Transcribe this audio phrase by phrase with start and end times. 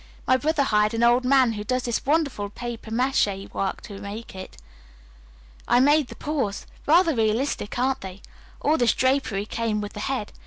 [0.25, 4.33] My brother hired an old man who does this wonderful papier mache work to make
[4.33, 4.57] it.
[5.67, 6.65] I made the paws.
[6.87, 8.23] Rather realistic, aren't they?
[8.61, 10.31] All this drapery came with the head.